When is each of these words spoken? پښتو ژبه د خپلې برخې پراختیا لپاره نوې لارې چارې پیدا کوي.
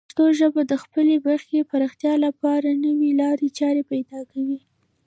پښتو 0.07 0.25
ژبه 0.39 0.61
د 0.67 0.73
خپلې 0.83 1.15
برخې 1.27 1.59
پراختیا 1.71 2.13
لپاره 2.25 2.69
نوې 2.85 3.11
لارې 3.21 3.47
چارې 3.59 3.81
پیدا 3.91 4.19
کوي. 4.31 4.59